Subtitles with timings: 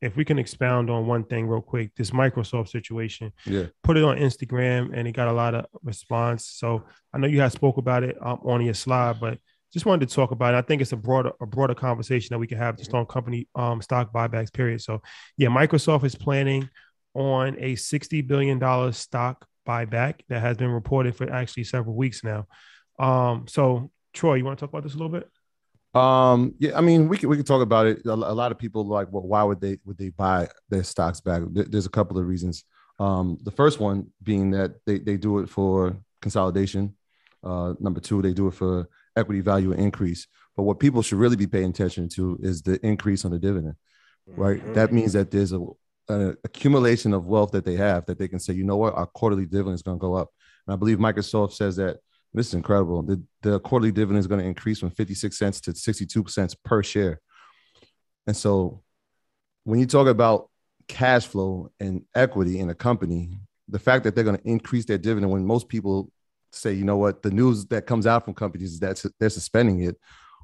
[0.00, 3.32] if we can expound on one thing real quick, this Microsoft situation.
[3.44, 3.66] Yeah.
[3.82, 6.46] Put it on Instagram, and it got a lot of response.
[6.46, 9.38] So I know you had spoke about it um, on your slide, but
[9.72, 10.58] just wanted to talk about it.
[10.58, 13.48] I think it's a broader a broader conversation that we can have just on company
[13.54, 14.52] um, stock buybacks.
[14.52, 14.80] Period.
[14.80, 15.02] So
[15.36, 16.68] yeah, Microsoft is planning
[17.14, 22.24] on a sixty billion dollars stock buyback that has been reported for actually several weeks
[22.24, 22.46] now.
[22.98, 25.28] Um, so Troy, you want to talk about this a little bit?
[25.94, 28.04] Um, yeah, I mean, we can we can talk about it.
[28.06, 31.20] A, a lot of people like, well, why would they would they buy their stocks
[31.20, 31.42] back?
[31.50, 32.64] There's a couple of reasons.
[32.98, 36.96] Um, the first one being that they they do it for consolidation.
[37.42, 40.28] Uh, number two, they do it for equity value increase.
[40.56, 43.74] But what people should really be paying attention to is the increase on the dividend,
[44.26, 44.60] right?
[44.60, 44.74] Mm-hmm.
[44.74, 45.64] That means that there's a
[46.10, 49.06] an accumulation of wealth that they have that they can say, you know what, our
[49.06, 50.30] quarterly dividend is going to go up.
[50.66, 51.98] And I believe Microsoft says that
[52.32, 53.02] this is incredible.
[53.02, 56.82] The, the quarterly dividend is going to increase from 56 cents to 62 cents per
[56.82, 57.20] share.
[58.26, 58.82] And so
[59.64, 60.48] when you talk about
[60.86, 64.98] cash flow and equity in a company, the fact that they're going to increase their
[64.98, 66.10] dividend when most people
[66.52, 69.82] say, you know what, the news that comes out from companies is that they're suspending
[69.82, 69.96] it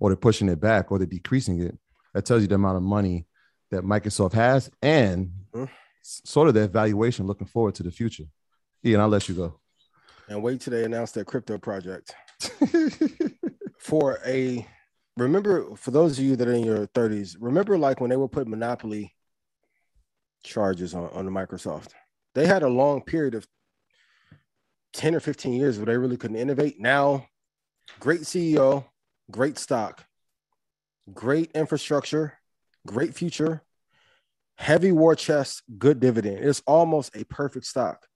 [0.00, 1.76] or they're pushing it back or they're decreasing it,
[2.12, 3.26] that tells you the amount of money
[3.70, 5.64] that Microsoft has and mm-hmm.
[6.02, 8.24] sort of their valuation looking forward to the future.
[8.84, 9.60] Ian, I'll let you go
[10.28, 12.14] and wait till they announce their crypto project.
[13.78, 14.66] For a
[15.16, 18.32] remember for those of you that are in your 30s remember like when they would
[18.32, 19.14] put monopoly
[20.42, 21.90] charges on, on the microsoft?
[22.34, 23.46] They had a long period of
[24.94, 26.80] 10 or 15 years where they really couldn't innovate.
[26.80, 27.26] Now
[28.00, 28.86] great ceo
[29.30, 30.04] great stock
[31.12, 32.38] great infrastructure
[32.86, 33.62] great future
[34.56, 36.38] heavy war chest good dividend.
[36.38, 38.06] It's almost a perfect stock.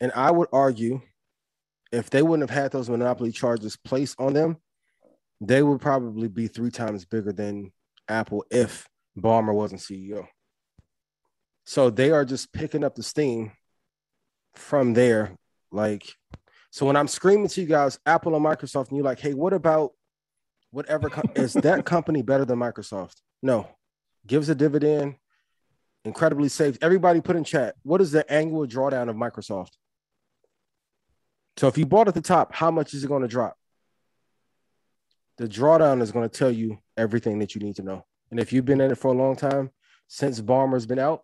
[0.00, 1.00] And i would argue
[1.96, 4.58] if they wouldn't have had those monopoly charges placed on them,
[5.40, 7.72] they would probably be three times bigger than
[8.06, 8.86] Apple if
[9.18, 10.26] Ballmer wasn't CEO.
[11.64, 13.52] So they are just picking up the steam
[14.54, 15.36] from there.
[15.72, 16.06] Like,
[16.70, 19.54] so when I'm screaming to you guys, Apple and Microsoft, and you're like, hey, what
[19.54, 19.92] about
[20.70, 21.08] whatever?
[21.08, 23.16] Co- is that company better than Microsoft?
[23.42, 23.68] No.
[24.26, 25.16] Gives a dividend,
[26.04, 26.76] incredibly safe.
[26.82, 29.70] Everybody put in chat, what is the annual drawdown of Microsoft?
[31.56, 33.56] So if you bought at the top, how much is it going to drop?
[35.38, 38.04] The drawdown is going to tell you everything that you need to know.
[38.30, 39.70] And if you've been in it for a long time,
[40.08, 41.22] since Ballmer's been out,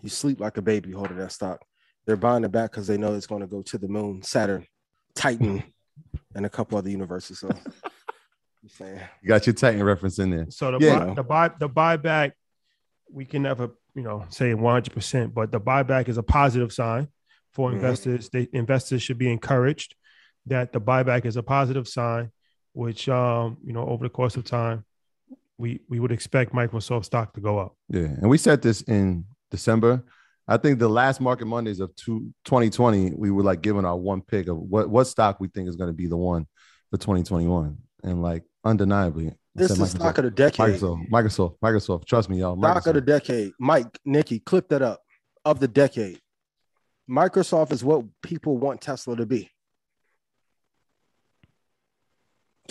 [0.00, 1.64] you sleep like a baby holding that stock.
[2.06, 4.66] They're buying it back because they know it's going to go to the moon, Saturn,
[5.14, 5.62] Titan,
[6.34, 7.38] and a couple other universes.
[7.38, 7.50] So
[8.80, 10.46] you got your Titan reference in there.
[10.50, 10.98] So the yeah.
[10.98, 12.32] buy, the buy the buyback,
[13.10, 17.08] we can never you know say 100, percent but the buyback is a positive sign
[17.52, 17.76] for mm-hmm.
[17.76, 18.28] investors.
[18.30, 19.94] They investors should be encouraged
[20.46, 22.30] that the buyback is a positive sign,
[22.72, 24.84] which um, you know, over the course of time,
[25.58, 27.76] we we would expect Microsoft stock to go up.
[27.88, 30.02] Yeah, and we said this in December.
[30.48, 34.22] I think the last market Mondays of two, 2020, we were like giving our one
[34.22, 36.46] pick of what what stock we think is going to be the one
[36.90, 39.32] for 2021, and like undeniably.
[39.54, 40.80] This is stock of the decade.
[40.80, 42.06] Microsoft, Microsoft, Microsoft.
[42.06, 42.56] Trust me, y'all.
[42.56, 42.70] Microsoft.
[42.70, 43.52] Stock of the decade.
[43.60, 45.00] Mike, Nikki, clip that up.
[45.44, 46.20] Of the decade.
[47.12, 49.50] Microsoft is what people want Tesla to be.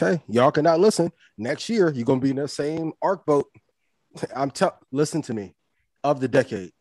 [0.01, 1.11] Okay, y'all cannot listen.
[1.37, 3.45] Next year, you're gonna be in the same arc boat.
[4.35, 5.53] I'm tell listen to me
[6.03, 6.71] of the decade.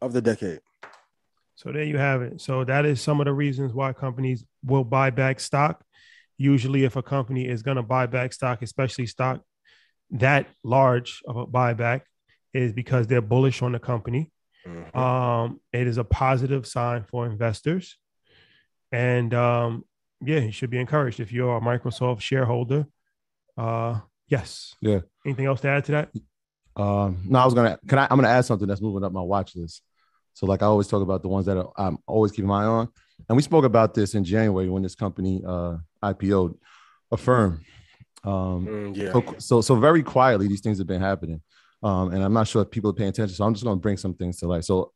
[0.00, 0.60] Of the decade.
[1.56, 2.40] So there you have it.
[2.40, 5.82] So that is some of the reasons why companies will buy back stock.
[6.38, 9.40] Usually, if a company is to buy back stock, especially stock
[10.10, 12.02] that large of a buyback,
[12.52, 14.30] is because they're bullish on the company.
[14.66, 14.98] Mm-hmm.
[14.98, 17.96] Um, it is a positive sign for investors.
[18.92, 19.84] And um,
[20.24, 22.86] yeah, you should be encouraged if you're a Microsoft shareholder.
[23.56, 24.74] Uh, yes.
[24.80, 25.00] Yeah.
[25.24, 26.10] Anything else to add to that?
[26.76, 27.78] Um, no, I was gonna.
[27.88, 28.06] Can I?
[28.10, 29.82] I'm gonna add something that's moving up my watch list.
[30.34, 32.66] So, like I always talk about the ones that are, I'm always keeping my eye
[32.66, 32.88] on.
[33.28, 36.58] And we spoke about this in January when this company uh, IPO'd,
[37.10, 37.62] Affirm.
[38.22, 39.12] Um, Mm, yeah.
[39.12, 41.40] so, so, so very quietly, these things have been happening.
[41.86, 43.36] Um, and I'm not sure if people are paying attention.
[43.36, 44.64] So I'm just going to bring some things to light.
[44.64, 44.92] So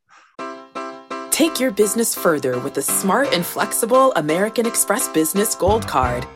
[1.31, 6.26] Take your business further with the smart and flexible American Express Business Gold Card.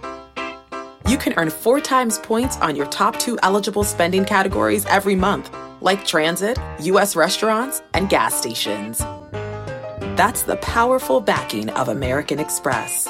[1.08, 5.54] You can earn four times points on your top two eligible spending categories every month,
[5.82, 7.16] like transit, U.S.
[7.16, 9.00] restaurants, and gas stations.
[10.16, 13.06] That's the powerful backing of American Express.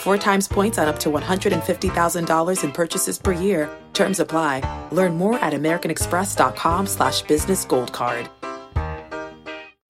[0.00, 3.68] Four times points on up to $150,000 in purchases per year.
[3.92, 4.62] Terms apply.
[4.92, 8.30] Learn more at americanexpress.com slash business gold card.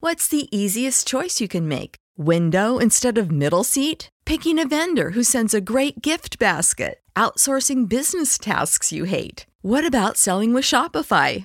[0.01, 1.95] What's the easiest choice you can make?
[2.17, 4.09] Window instead of middle seat?
[4.25, 6.99] Picking a vendor who sends a great gift basket?
[7.15, 9.47] Outsourcing business tasks you hate?
[9.63, 11.45] What about selling with Shopify?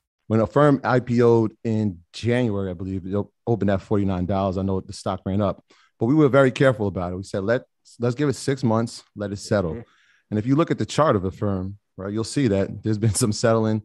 [0.31, 3.13] When Affirm IPO'd in January, I believe it
[3.45, 4.57] opened at $49.
[4.57, 5.61] I know the stock ran up,
[5.99, 7.17] but we were very careful about it.
[7.17, 7.63] We said, let,
[7.99, 9.73] let's give it six months, let it settle.
[9.73, 9.83] Mhm.
[10.29, 13.13] And if you look at the chart of Affirm, right, you'll see that there's been
[13.13, 13.81] some settling.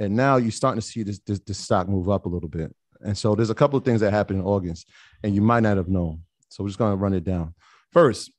[0.00, 2.74] And now you're starting to see this, this, this stock move up a little bit.
[3.02, 4.90] And so there's a couple of things that happened in August,
[5.22, 6.22] and you might not have known.
[6.48, 7.54] So we're just going to run it down.
[7.92, 8.32] First,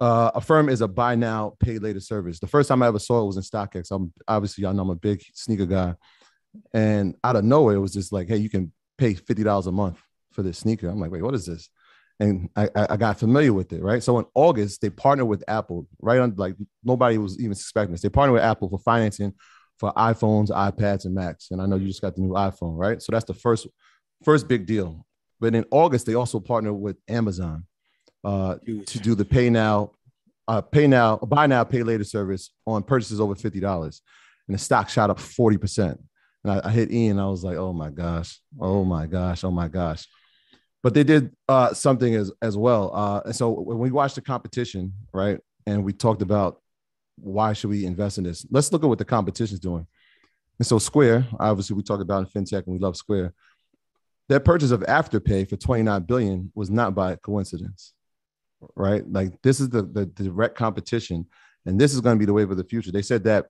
[0.00, 2.40] uh, Affirm is a buy now, pay later service.
[2.40, 3.90] The first time I ever saw it was in StockX.
[3.90, 5.94] I'm obviously y'all know I'm a big sneaker guy,
[6.72, 9.72] and out of nowhere, it was just like, hey, you can pay fifty dollars a
[9.72, 9.98] month
[10.32, 10.88] for this sneaker.
[10.88, 11.68] I'm like, wait, what is this?
[12.20, 14.02] And I, I I got familiar with it, right?
[14.02, 18.02] So in August, they partnered with Apple, right on like nobody was even suspecting this.
[18.02, 19.34] They partnered with Apple for financing
[19.78, 21.50] for iPhones, iPads, and Macs.
[21.50, 23.02] And I know you just got the new iPhone, right?
[23.02, 23.66] So that's the first
[24.22, 25.04] first big deal.
[25.40, 27.66] But in August, they also partnered with Amazon
[28.22, 29.90] uh, to do the pay now,
[30.46, 34.02] uh, pay now, buy now, pay later service on purchases over fifty dollars,
[34.46, 36.00] and the stock shot up forty percent.
[36.44, 39.50] And I, I hit Ian, I was like, "Oh my gosh, oh my gosh, oh
[39.50, 40.06] my gosh!"
[40.82, 42.94] But they did uh, something as as well.
[42.94, 46.60] Uh, and so when we watched the competition, right, and we talked about
[47.16, 49.86] why should we invest in this, let's look at what the competition's doing.
[50.58, 53.32] And so Square, obviously, we talked about in fintech, and we love Square.
[54.28, 57.94] Their purchase of Afterpay for 29 billion was not by coincidence
[58.76, 59.04] right?
[59.10, 61.26] Like this is the, the direct competition,
[61.66, 62.92] and this is going to be the wave of the future.
[62.92, 63.46] They said that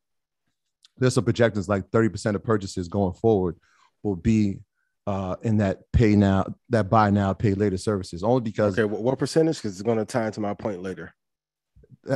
[0.98, 3.56] there's some projections like 30% of purchases going forward
[4.02, 4.58] will be
[5.06, 9.02] uh, in that pay now, that buy now, pay later services, only because Okay, what,
[9.02, 9.56] what percentage?
[9.58, 11.12] Because it's going to tie into my point later.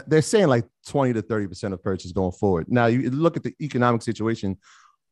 [0.06, 2.66] they're saying like 20 to 30% of purchases going forward.
[2.68, 4.56] Now you look at the economic situation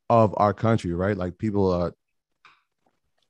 [0.09, 1.17] of our country, right?
[1.17, 1.90] Like people uh,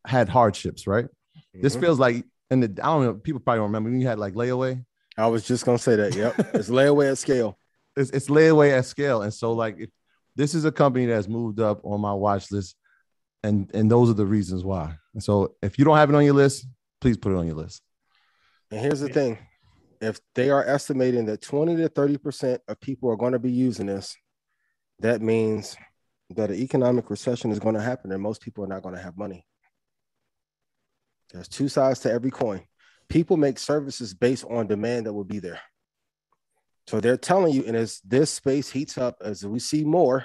[0.04, 1.06] had hardships, right?
[1.54, 1.80] This Mhm.
[1.80, 4.34] feels like, and the, I don't know, people probably don't remember when you had like
[4.34, 4.84] layaway.
[5.18, 6.14] I was just going to say that.
[6.14, 6.54] Yep.
[6.54, 7.58] it's layaway at scale.
[7.96, 9.22] it's, it's layaway at scale.
[9.22, 9.90] And so, like, if
[10.36, 12.76] this is a company that's moved up on my watch list,
[13.42, 14.94] and and those are the reasons why.
[15.14, 16.66] And so, if you don't have it on your list,
[17.00, 17.82] please put it on your list.
[18.70, 19.38] And here's the thing
[20.00, 23.86] if they are estimating that 20 to 30% of people are going to be using
[23.86, 24.16] this,
[25.00, 25.76] that means
[26.30, 29.00] that an economic recession is going to happen and most people are not going to
[29.00, 29.46] have money.
[31.32, 32.62] There's two sides to every coin.
[33.08, 35.60] People make services based on demand that will be there.
[36.86, 40.24] So they're telling you, and as this space heats up, as we see more,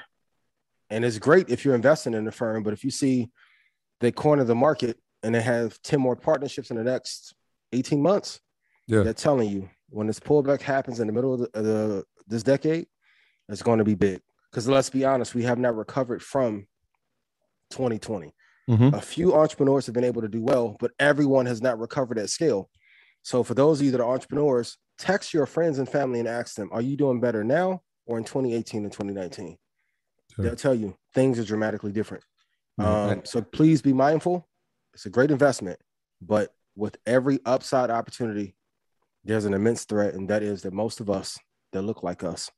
[0.89, 3.31] and it's great if you're investing in the firm, but if you see
[3.99, 7.33] they corner of the market and they have 10 more partnerships in the next
[7.71, 8.39] 18 months,
[8.87, 9.03] Yeah.
[9.03, 12.43] they're telling you when this pullback happens in the middle of, the, of the this
[12.43, 12.87] decade,
[13.49, 14.21] it's going to be big.
[14.49, 16.67] Because let's be honest, we have not recovered from
[17.71, 18.33] 2020.
[18.69, 18.93] Mhm.
[18.93, 22.29] A few entrepreneurs have been able to do well, but everyone has not recovered at
[22.29, 22.69] scale.
[23.23, 26.55] So for those of you that are entrepreneurs, text your friends and family and ask
[26.55, 29.57] them, are you doing better now or in 2018 and 2019?
[30.35, 30.45] Sure.
[30.45, 32.23] They'll tell you things are dramatically different.
[32.79, 32.85] Mhm.
[32.85, 34.47] Um, so please be mindful.
[34.93, 35.79] It's a great investment,
[36.21, 38.55] but with every upside opportunity,
[39.23, 41.37] there's an immense threat, and that is that most of us
[41.73, 42.49] that look like us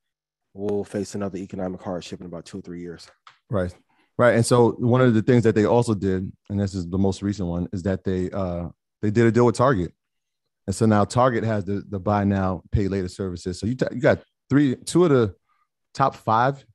[0.54, 3.08] we'll face another economic hardship in about two or three years.
[3.50, 3.74] Right.
[4.18, 4.36] Right.
[4.36, 7.22] And so one of the things that they also did, and this is the most
[7.22, 8.68] recent one, is that they uh
[9.02, 9.94] they did a deal with Target.
[10.67, 13.60] And so now Target has the, the buy now, pay later services.
[13.60, 15.36] So you, t- you got three, two of the
[15.93, 16.65] top 5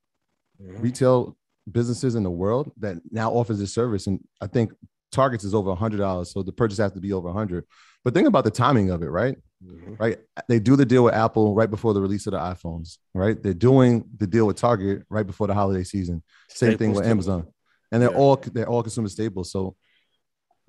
[0.60, 0.82] Mhm.
[0.82, 1.36] retail
[1.70, 4.08] businesses in the world that now offers this service.
[4.08, 4.72] And I think
[5.12, 6.32] Target's is over a hundred dollars.
[6.32, 7.64] So the purchase has to be over a hundred.
[8.04, 9.36] But think about the timing of it, right?
[9.64, 10.00] Mhm.
[10.00, 10.18] Right.
[10.48, 13.40] They do the deal with Apple right before the release of the iPhones, right?
[13.40, 16.24] They're doing the deal with Target right before the holiday season.
[16.48, 17.10] Same thing Staples with too.
[17.10, 17.46] Amazon.
[17.92, 18.16] And they're Yeah.
[18.18, 19.52] all they're all consumer staples.
[19.52, 19.76] So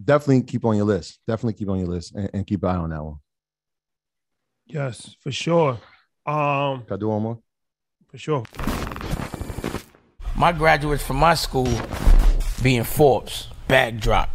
[0.03, 1.19] definitely keep on your list.
[1.27, 3.15] Definitely keep on your list and, and keep an eye on that one.
[4.67, 5.79] Yes, for sure.
[6.25, 7.39] Um, Can I do one more?
[8.09, 8.43] for sure.
[10.35, 11.67] My graduates from my school
[12.63, 14.29] being Forbes, backdrop.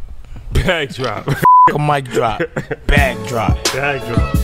[0.53, 1.27] Backdrop.
[1.75, 2.41] A mic drop,
[2.87, 3.63] Backdrop.
[3.65, 4.44] drop.